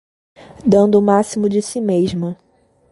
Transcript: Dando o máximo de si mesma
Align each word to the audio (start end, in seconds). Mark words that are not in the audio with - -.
Dando 0.65 0.97
o 0.97 1.01
máximo 1.03 1.47
de 1.47 1.61
si 1.61 1.79
mesma 1.79 2.35